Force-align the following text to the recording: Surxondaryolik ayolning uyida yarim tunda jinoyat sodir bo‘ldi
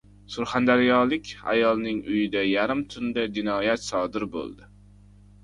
Surxondaryolik 0.35 1.29
ayolning 1.53 1.99
uyida 2.13 2.43
yarim 2.53 2.83
tunda 2.95 3.27
jinoyat 3.37 3.87
sodir 3.91 4.27
bo‘ldi 4.39 4.69